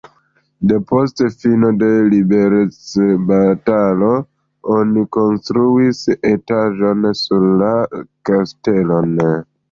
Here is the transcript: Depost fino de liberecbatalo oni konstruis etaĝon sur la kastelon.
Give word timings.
Depost 0.69 1.17
fino 1.41 1.67
de 1.81 1.89
liberecbatalo 2.13 4.09
oni 4.75 5.03
konstruis 5.17 5.99
etaĝon 6.31 7.05
sur 7.21 7.45
la 7.61 7.69
kastelon. 8.31 9.15